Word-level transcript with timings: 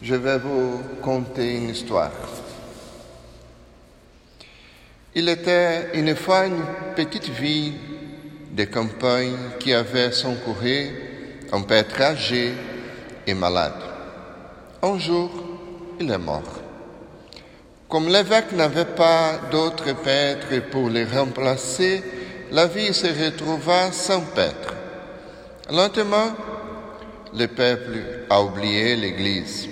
je 0.00 0.14
vais 0.14 0.38
vous 0.38 0.80
conter 1.02 1.56
une 1.56 1.70
histoire. 1.70 2.12
Il 5.14 5.28
était 5.28 5.90
une 5.94 6.14
fois 6.14 6.46
une 6.46 6.62
petite 6.94 7.28
ville 7.28 7.74
de 8.52 8.64
campagne 8.64 9.36
qui 9.58 9.72
avait 9.72 10.12
son 10.12 10.34
courrier 10.36 10.92
un 11.52 11.62
pêtre 11.62 12.00
âgé 12.00 12.52
et 13.26 13.34
malade. 13.34 13.80
Un 14.82 14.98
jour, 14.98 15.30
il 15.98 16.10
est 16.10 16.18
mort. 16.18 16.60
Comme 17.88 18.08
l'évêque 18.08 18.52
n'avait 18.52 18.84
pas 18.84 19.40
d'autre 19.50 19.94
pêtre 20.02 20.70
pour 20.70 20.90
le 20.90 21.06
remplacer, 21.06 22.02
la 22.52 22.66
ville 22.66 22.94
se 22.94 23.06
retrouva 23.06 23.90
sans 23.92 24.20
pêtre. 24.20 24.74
Lentement, 25.70 26.34
le 27.34 27.46
peuple 27.46 28.26
a 28.30 28.42
oublié 28.42 28.94
l'Église. 28.94 29.68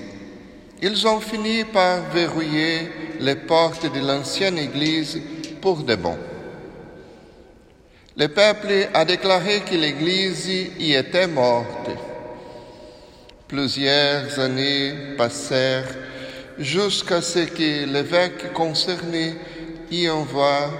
Ils 0.82 1.06
ont 1.06 1.20
fini 1.20 1.64
par 1.64 2.02
verrouiller 2.12 2.90
les 3.20 3.34
portes 3.34 3.90
de 3.92 4.00
l'ancienne 4.00 4.58
Église 4.58 5.20
pour 5.60 5.82
de 5.82 5.94
bon. 5.94 6.18
Le 8.16 8.28
peuple 8.28 8.88
a 8.92 9.04
déclaré 9.04 9.60
que 9.60 9.74
l'Église 9.74 10.48
y 10.78 10.94
était 10.94 11.26
morte. 11.26 11.90
Plusieurs 13.48 14.38
années 14.38 14.92
passèrent 15.16 15.94
jusqu'à 16.58 17.22
ce 17.22 17.40
que 17.40 17.86
l'évêque 17.86 18.52
concerné 18.52 19.34
y 19.90 20.08
envoie 20.08 20.70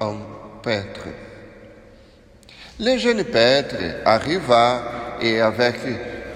un 0.00 0.16
prêtre. 0.62 1.08
Le 2.78 2.96
jeune 2.96 3.24
prêtre 3.24 3.76
arriva 4.04 5.18
et 5.20 5.40
avec 5.40 5.76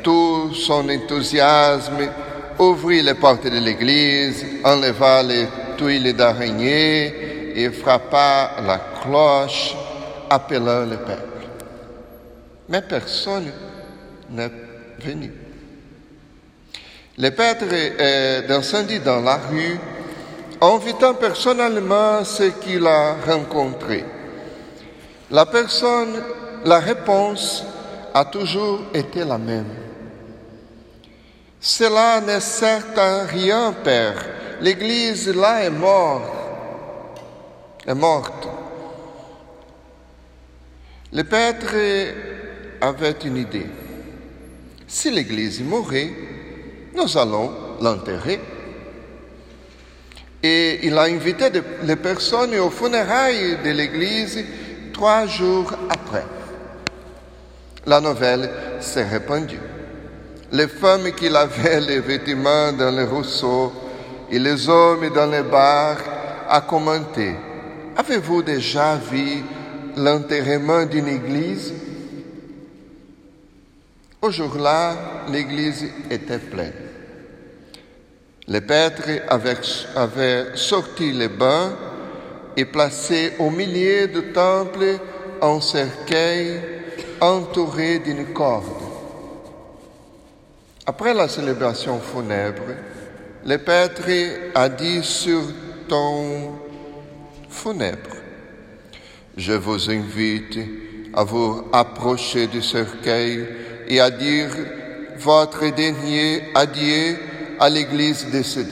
tout 0.03 0.55
son 0.55 0.89
enthousiasme 0.89 2.09
ouvrit 2.59 3.03
les 3.03 3.15
portes 3.15 3.45
de 3.45 3.59
l'église, 3.59 4.45
enleva 4.65 5.23
les 5.23 5.47
tuiles 5.77 6.15
d'araignée 6.15 7.55
et 7.55 7.71
frappa 7.71 8.57
la 8.67 8.79
cloche, 9.03 9.75
appelant 10.29 10.85
le 10.85 10.97
peuple. 10.97 11.47
Mais 12.69 12.83
personne 12.83 13.51
n'est 14.31 14.51
venu. 14.99 15.33
Le 17.19 17.31
prêtre 17.31 17.73
est 17.73 18.43
descendu 18.47 18.99
dans 18.99 19.21
la 19.21 19.37
rue, 19.37 19.79
invitant 20.61 21.15
personnellement 21.15 22.25
ceux 22.25 22.51
qu'il 22.51 22.87
a 22.87 23.17
rencontrés. 23.27 24.05
La 25.31 25.47
personne, 25.47 26.23
la 26.65 26.79
réponse 26.79 27.65
a 28.13 28.25
toujours 28.25 28.81
été 28.93 29.25
la 29.25 29.39
même. 29.39 29.67
Cela 31.69 32.21
n'est 32.21 32.39
certes 32.39 33.01
rien, 33.29 33.75
Père. 33.83 34.25
L'Église 34.61 35.35
là 35.35 35.65
est 35.65 35.71
morte. 35.71 36.33
Est 37.85 37.93
morte. 37.93 38.49
Le 41.13 41.25
Pêtre 41.25 41.75
avait 42.81 43.17
une 43.25 43.39
idée. 43.39 43.67
Si 44.87 45.11
l'Église 45.11 45.61
mourait, 45.61 46.13
nous 46.95 47.19
allons 47.19 47.51
l'enterrer. 47.83 48.39
Et 50.45 50.87
il 50.87 50.97
a 50.97 51.03
invité 51.03 51.51
les 51.83 51.97
personnes 51.97 52.57
aux 52.61 52.71
funérailles 52.71 53.59
de 53.65 53.71
l'Église 53.71 54.39
trois 54.93 55.27
jours 55.27 55.73
après. 55.91 56.27
La 57.87 58.01
nouvelle 58.01 58.49
s'est 58.79 59.09
répandue. 59.09 59.59
Les 60.53 60.69
femmes 60.69 61.11
qui 61.13 61.29
lavaient 61.29 61.81
les 61.81 62.01
vêtements 62.01 62.73
dans 62.73 62.95
les 62.95 63.05
rousseaux 63.05 63.73
et 64.31 64.39
les 64.39 64.69
hommes 64.69 65.11
dans 65.13 65.31
les 65.31 65.43
bars 65.43 65.99
a 66.49 66.61
commenté 66.61 67.35
Avez-vous 67.97 68.43
déjà 68.43 68.97
vu 68.97 69.43
l'enterrement 69.97 70.85
d'une 70.85 71.09
église? 71.09 71.73
Au 74.23 74.31
jour-là, 74.31 75.25
l'église 75.31 75.87
était 76.11 76.39
pleine. 76.39 76.73
Les 78.49 78.61
prêtres 78.61 79.23
avaient, 79.29 80.57
sorti 80.57 81.13
les 81.13 81.29
bains 81.29 81.73
et 82.57 82.65
placé 82.65 83.33
au 83.39 83.51
milieu 83.51 84.07
du 84.07 84.33
temple 84.33 84.99
un 85.43 85.61
cercueil 85.61 86.61
entouré 87.21 87.99
d'une 87.99 88.33
corde. 88.33 88.86
Après 90.89 91.13
la 91.15 91.27
célébration 91.27 91.99
funèbre, 91.99 92.63
le 93.45 93.59
prêtre 93.59 94.09
a 94.55 94.69
dit 94.69 95.03
sur 95.03 95.43
ton 95.89 96.53
funèbre, 97.51 98.15
je 99.37 99.55
vous 99.55 99.91
invite 99.91 100.61
à 101.13 101.25
vous 101.25 101.65
approcher 101.73 102.47
du 102.47 102.63
cercueil 102.63 103.49
et 103.89 103.99
à 103.99 104.11
dire 104.11 104.49
votre 105.19 105.75
dernier 105.75 106.45
adieu 106.55 107.17
à 107.59 107.69
l'Église 107.69 108.27
décédée. 108.31 108.71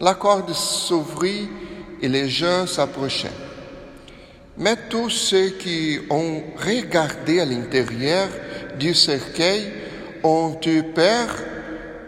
La 0.00 0.12
corde 0.12 0.52
s'ouvrit 0.52 1.48
et 2.02 2.08
les 2.08 2.28
gens 2.28 2.66
s'approchaient. 2.66 3.40
Mais 4.58 4.76
tous 4.90 5.08
ceux 5.08 5.48
qui 5.48 5.98
ont 6.10 6.42
regardé 6.58 7.40
à 7.40 7.46
l'intérieur 7.46 8.28
du 8.78 8.92
cercueil 8.92 9.72
ont 10.24 10.58
eu 10.66 10.82
peur 10.82 11.28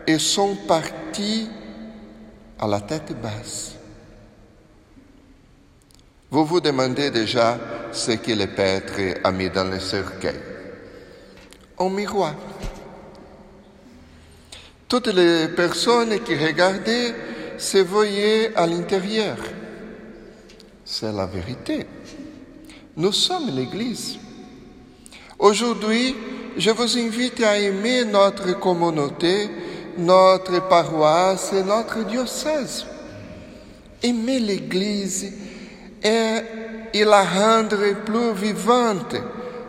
et 0.06 0.18
sont 0.18 0.56
partis 0.66 1.48
à 2.58 2.66
la 2.66 2.80
tête 2.80 3.12
basse. 3.20 3.74
Vous 6.30 6.44
vous 6.44 6.60
demandez 6.60 7.10
déjà 7.10 7.58
ce 7.92 8.12
que 8.12 8.32
le 8.32 8.46
Pêtre 8.46 9.20
a 9.22 9.30
mis 9.30 9.50
dans 9.50 9.70
le 9.70 9.78
cercueil. 9.78 10.40
Un 11.78 11.90
miroir. 11.90 12.34
Toutes 14.88 15.08
les 15.08 15.48
personnes 15.48 16.18
qui 16.20 16.36
regardaient 16.36 17.14
se 17.58 17.78
voyaient 17.78 18.54
à 18.56 18.66
l'intérieur. 18.66 19.36
C'est 20.84 21.12
la 21.12 21.26
vérité. 21.26 21.86
Nous 22.96 23.12
sommes 23.12 23.50
l'Église. 23.54 24.18
Aujourd'hui, 25.38 26.16
je 26.56 26.70
vous 26.70 26.98
invite 26.98 27.42
à 27.42 27.58
aimer 27.58 28.04
notre 28.04 28.58
communauté, 28.58 29.50
notre 29.98 30.66
paroisse 30.68 31.52
notre 31.52 32.04
diocèse. 32.04 32.86
Aimer 34.02 34.40
l'Église 34.40 35.32
et, 36.02 37.04
la 37.04 37.22
rendre 37.22 38.04
plus 38.04 38.32
vivante, 38.32 39.16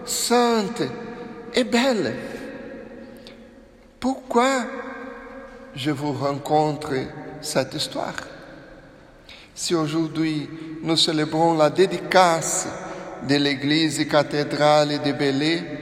sainte 0.06 0.84
et 1.54 1.64
belle. 1.66 2.16
Pourquoi 4.00 4.66
je 5.76 5.92
vous 5.92 6.14
rencontre 6.14 6.94
cette 7.42 7.74
histoire? 7.74 8.16
Si 9.54 9.76
aujourd'hui 9.76 10.50
nous 10.84 10.96
célébrons 10.96 11.58
la 11.58 11.70
dédicace 11.70 12.68
de 13.28 13.36
l'église 13.36 14.08
cathédrale 14.08 15.02
de 15.02 15.12
Bélé, 15.12 15.77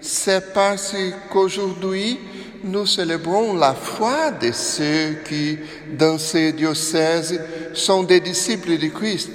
c'est 0.00 0.52
parce 0.52 0.94
qu'aujourd'hui 1.30 2.18
nous 2.64 2.86
célébrons 2.86 3.54
la 3.56 3.74
foi 3.74 4.32
de 4.32 4.50
ceux 4.52 5.18
qui, 5.24 5.58
dans 5.96 6.18
ces 6.18 6.52
diocèses, 6.52 7.40
sont 7.72 8.02
des 8.02 8.20
disciples 8.20 8.78
de 8.78 8.88
Christ. 8.88 9.30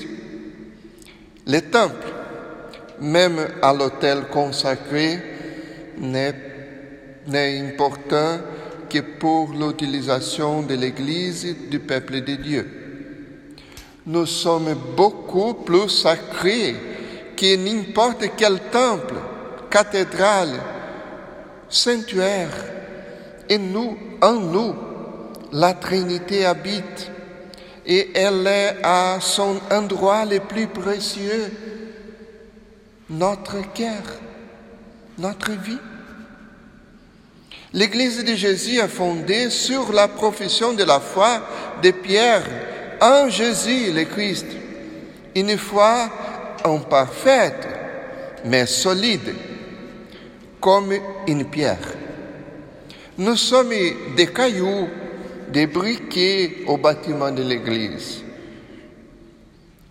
Le 1.48 1.60
temple, 1.62 2.08
même 3.00 3.48
à 3.62 3.74
l'autel 3.74 4.26
consacré, 4.32 5.20
n'est 5.98 6.36
important 7.28 8.40
que 8.90 9.00
pour 9.00 9.52
l'utilisation 9.52 10.62
de 10.62 10.76
l'Église 10.76 11.56
du 11.70 11.80
peuple 11.80 12.22
de 12.22 12.36
Dieu. 12.36 12.70
Nous 14.06 14.26
sommes 14.26 14.76
beaucoup 14.96 15.54
plus 15.54 15.90
sacrés 15.90 16.76
que 17.36 17.56
n'importe 17.56 18.26
quel 18.38 18.60
temple, 18.72 19.16
cathédrale, 19.74 20.62
sanctuaire. 21.68 22.52
Et 23.50 23.58
nous, 23.58 23.98
en 24.22 24.34
nous, 24.34 24.76
la 25.52 25.74
Trinité 25.74 26.46
habite 26.46 27.10
et 27.86 28.12
elle 28.14 28.46
est 28.46 28.76
à 28.84 29.18
son 29.20 29.60
endroit 29.72 30.26
le 30.26 30.40
plus 30.40 30.68
précieux, 30.68 31.52
notre 33.10 33.74
cœur, 33.74 34.04
notre 35.18 35.52
vie. 35.52 35.80
L'Église 37.74 38.24
de 38.24 38.36
Jésus 38.36 38.78
est 38.78 38.88
fondée 38.88 39.50
sur 39.50 39.92
la 39.92 40.08
profession 40.08 40.74
de 40.74 40.84
la 40.84 41.00
foi 41.00 41.42
de 41.82 41.90
Pierre 41.90 42.44
en 43.02 43.28
Jésus 43.28 43.92
le 43.92 44.04
Christ. 44.04 44.46
Une 45.36 45.58
foi 45.58 46.10
imparfaite, 46.64 47.68
mais 48.46 48.68
solide, 48.68 49.34
comme 50.64 50.94
une 51.28 51.44
pierre. 51.44 51.94
Nous 53.18 53.36
sommes 53.36 53.74
des 54.16 54.28
cailloux, 54.28 54.88
des 55.52 55.68
briquets 55.68 56.64
au 56.68 56.78
bâtiment 56.78 57.32
de 57.32 57.44
l'Église. 57.44 58.24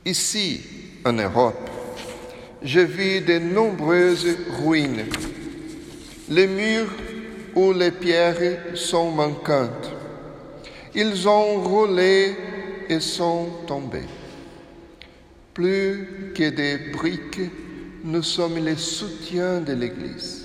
Ici, 0.06 0.62
en 1.04 1.12
Europe, 1.12 1.68
je 2.62 2.80
vis 2.80 3.20
de 3.20 3.38
nombreuses 3.38 4.34
ruines. 4.64 5.04
Les 6.30 6.46
murs 6.46 6.94
où 7.54 7.74
les 7.74 7.90
pierres 7.90 8.74
sont 8.74 9.10
manquantes. 9.10 9.92
Ils 10.94 11.28
ont 11.28 11.60
roulé 11.60 12.34
et 12.88 13.00
sont 13.00 13.46
tombés. 13.66 14.08
Plus 15.52 16.32
que 16.34 16.48
des 16.48 16.78
briques, 16.92 17.50
nous 18.04 18.22
sommes 18.22 18.56
les 18.56 18.76
soutiens 18.76 19.60
de 19.60 19.74
l'Église, 19.74 20.41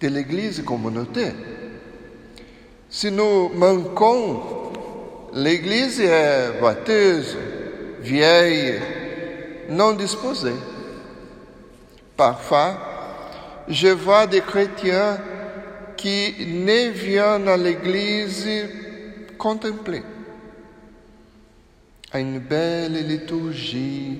de 0.00 0.08
l'Église 0.08 0.62
communautaire. 0.62 1.34
Si 2.88 3.10
nous 3.10 3.50
manquons, 3.50 4.42
l'Église 5.34 6.00
est 6.00 6.58
boiteuse, 6.58 7.36
vieille, 8.00 8.80
non 9.68 9.92
disposée. 9.92 10.54
Parfois, 12.16 12.76
je 13.68 13.88
vois 13.88 14.26
des 14.26 14.40
chrétiens 14.40 15.18
qui 15.96 16.34
ne 16.46 16.90
viennent 16.90 17.48
à 17.48 17.56
l'église 17.56 18.48
contempler 19.38 20.02
à 22.12 22.18
une 22.18 22.38
belle 22.40 23.06
liturgie 23.06 24.18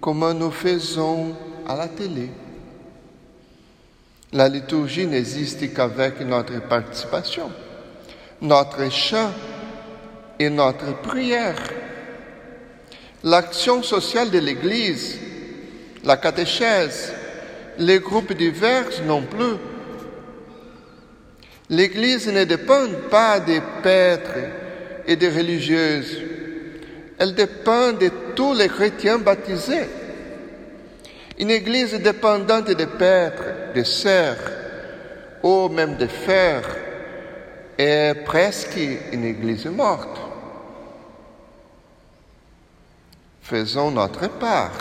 comme 0.00 0.30
nous 0.32 0.50
faisons 0.50 1.34
à 1.66 1.76
la 1.76 1.88
télé. 1.88 2.28
La 4.34 4.48
liturgie 4.48 5.06
n'existe 5.06 5.74
qu'avec 5.74 6.20
notre 6.20 6.58
participation, 6.62 7.50
notre 8.40 8.90
chant 8.90 9.30
et 10.38 10.48
notre 10.48 11.02
prière. 11.02 11.56
L'action 13.24 13.82
sociale 13.82 14.30
de 14.30 14.38
l'Église, 14.38 15.18
la 16.02 16.16
catéchèse, 16.16 17.12
les 17.76 17.98
groupes 17.98 18.32
divers 18.32 18.86
non 19.06 19.22
plus. 19.22 19.56
L'Église 21.68 22.28
ne 22.28 22.44
dépend 22.44 22.86
pas 23.10 23.38
des 23.38 23.60
prêtres 23.82 24.38
et 25.06 25.16
des 25.16 25.28
religieuses. 25.28 26.18
Elle 27.18 27.34
dépend 27.34 27.92
de 27.92 28.10
tous 28.34 28.54
les 28.54 28.68
chrétiens 28.68 29.18
baptisés. 29.18 29.88
Une 31.38 31.50
Église 31.50 31.94
dépendante 31.94 32.70
des 32.70 32.86
prêtres, 32.86 33.51
des 33.72 33.84
sœurs 33.84 34.38
ou 35.42 35.68
même 35.68 35.96
des 35.96 36.08
frères 36.08 36.76
est 37.78 38.14
presque 38.24 38.78
une 39.12 39.24
Église 39.24 39.66
morte. 39.66 40.20
Faisons 43.40 43.90
notre 43.90 44.28
part 44.28 44.72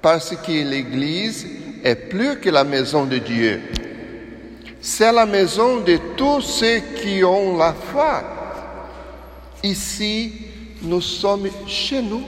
parce 0.00 0.34
que 0.36 0.68
l'Église 0.68 1.46
est 1.84 1.96
plus 1.96 2.38
que 2.38 2.50
la 2.50 2.64
maison 2.64 3.04
de 3.04 3.18
Dieu. 3.18 3.62
C'est 4.80 5.12
la 5.12 5.26
maison 5.26 5.80
de 5.80 5.98
tous 6.16 6.40
ceux 6.40 6.80
qui 6.96 7.22
ont 7.24 7.56
la 7.56 7.72
foi. 7.72 8.22
Ici, 9.62 10.32
nous 10.82 11.00
sommes 11.00 11.48
chez 11.68 12.02
nous 12.02 12.24